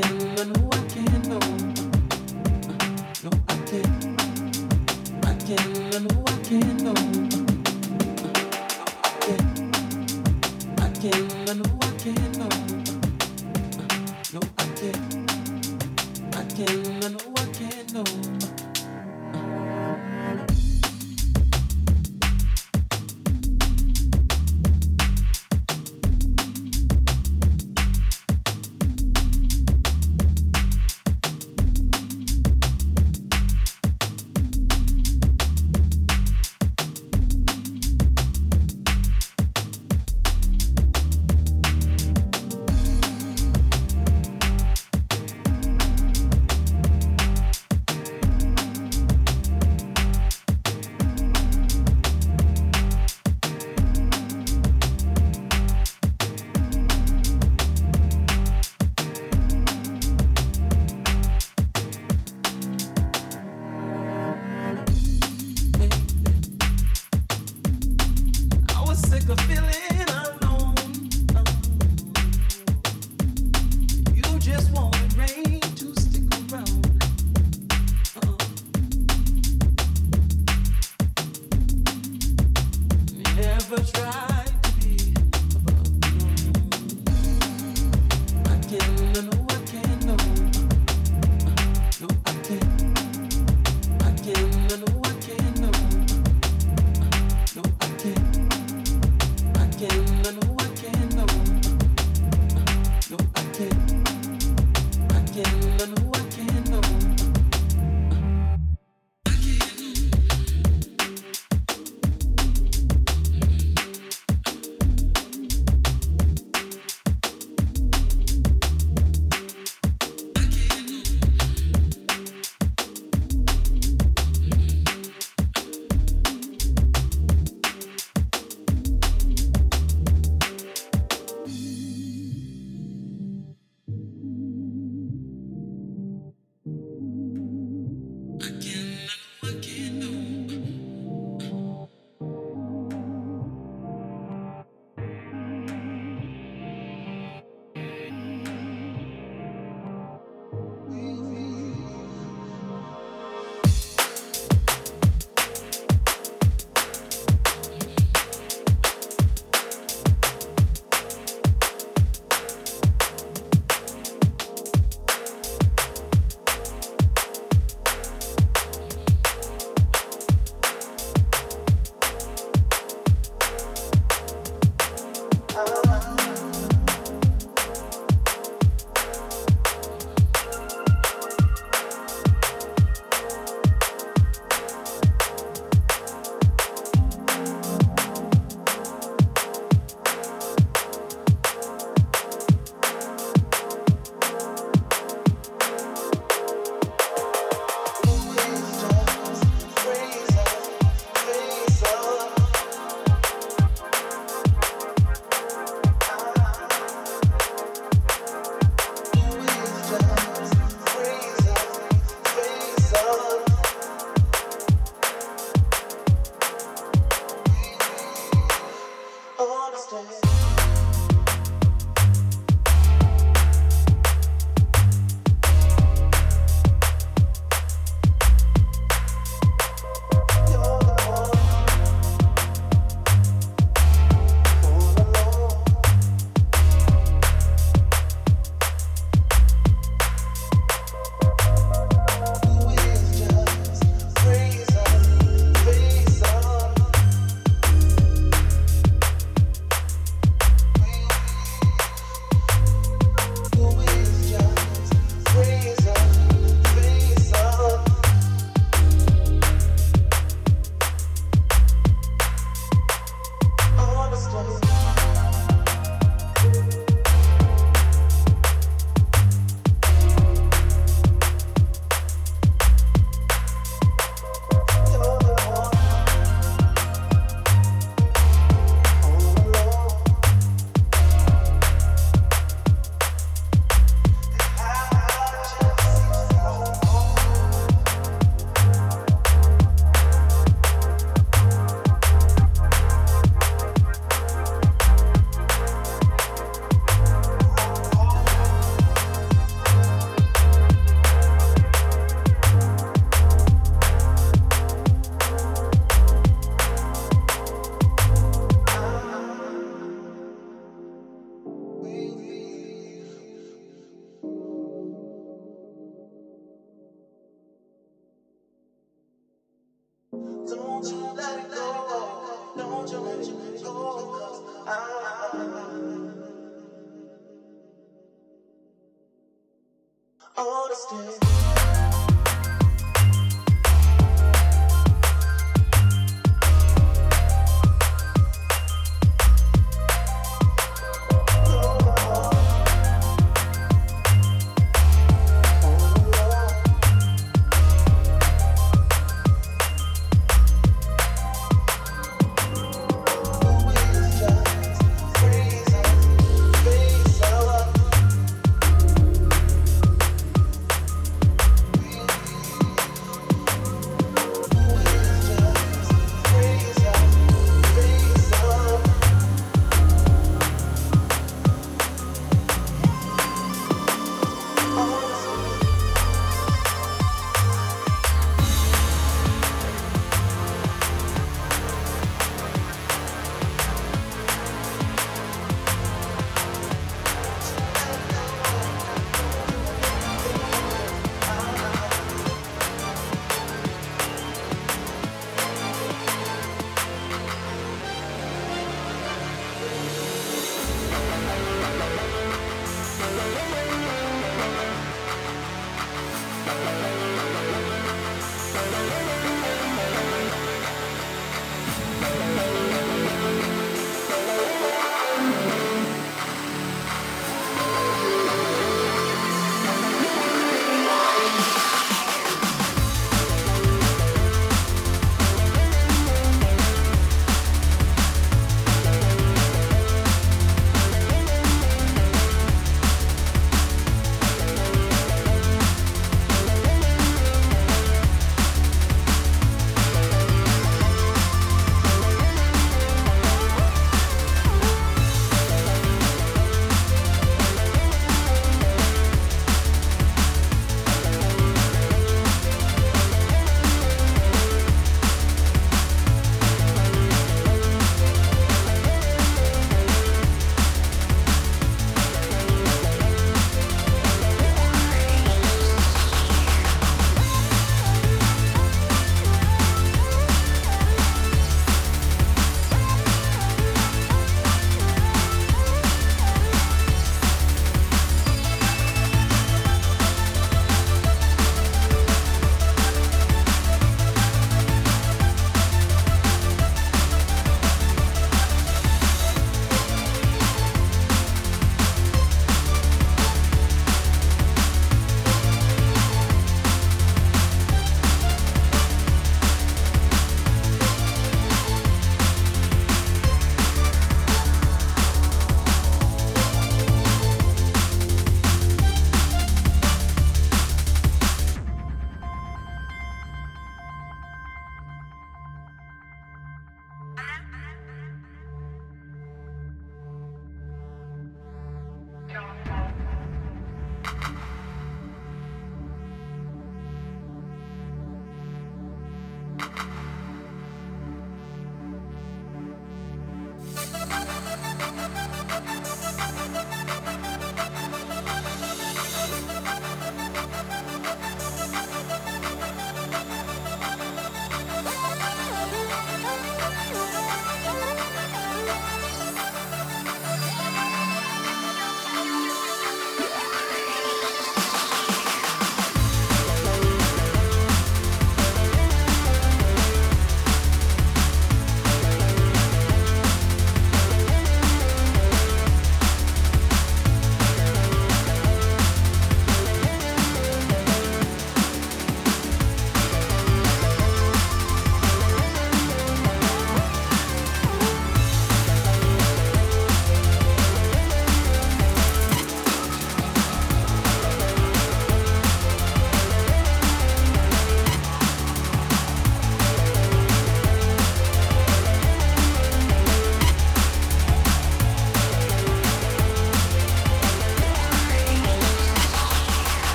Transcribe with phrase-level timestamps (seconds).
[0.00, 0.77] I can't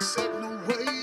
[0.00, 0.95] Set no way.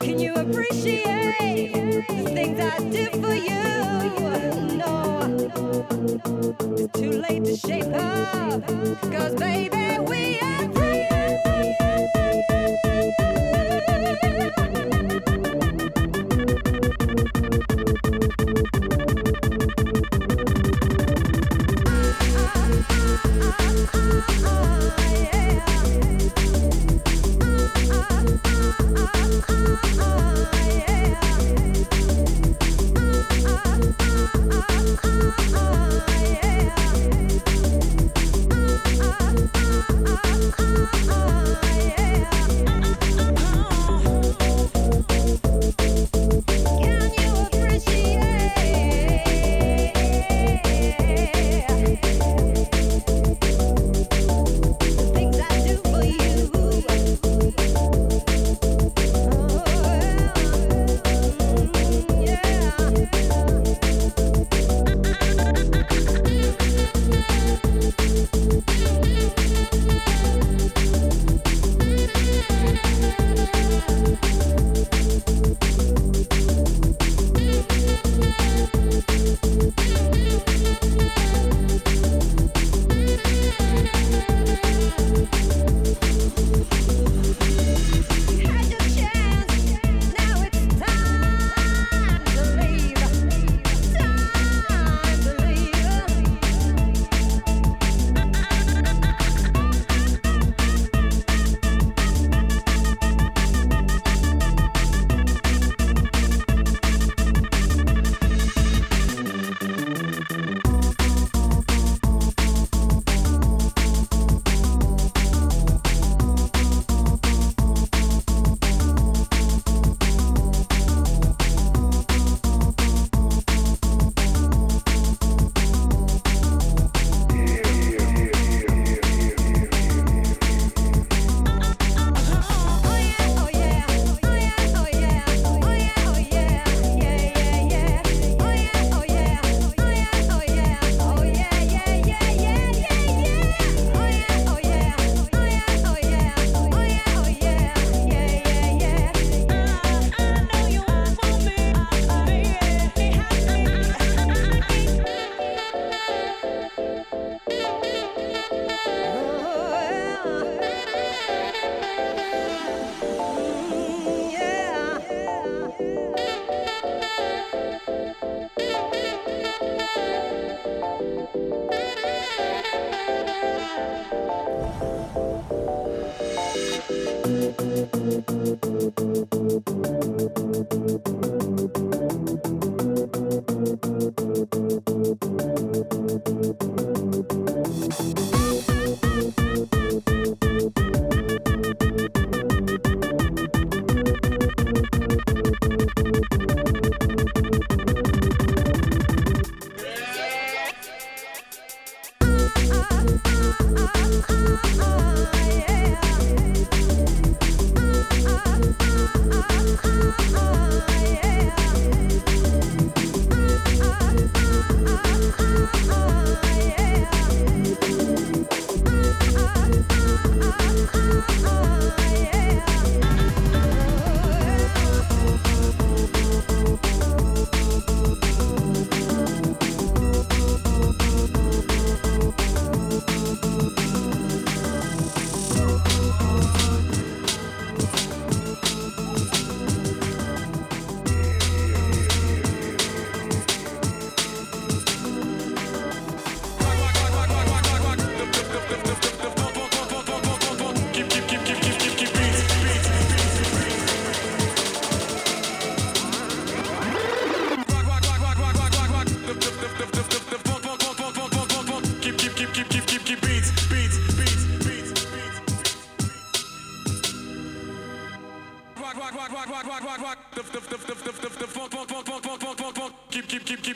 [0.00, 1.72] Can you appreciate
[2.08, 3.64] the things I did for you?
[4.78, 5.20] No,
[6.76, 8.66] it's too late to shape up,
[9.12, 10.68] cause baby, we are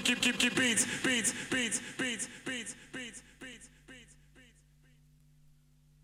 [0.05, 0.87] keep keep keep keep beats.
[1.03, 1.10] beats